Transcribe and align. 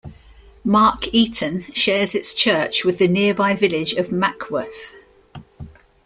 Markeaton 0.65 1.71
shares 1.75 2.15
its 2.15 2.33
church 2.33 2.83
with 2.83 2.97
the 2.97 3.07
nearby 3.07 3.53
village 3.53 3.93
of 3.93 4.07
Mackworth. 4.07 4.95